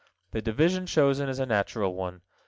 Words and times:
The 0.31 0.41
division 0.41 0.87
chosen 0.87 1.29
is 1.29 1.37
a 1.37 1.45
natural 1.45 1.93
one. 1.93 2.21